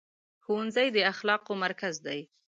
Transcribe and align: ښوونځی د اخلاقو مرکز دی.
ښوونځی 0.43 0.87
د 0.95 0.97
اخلاقو 1.13 1.53
مرکز 1.63 1.95
دی. 2.05 2.19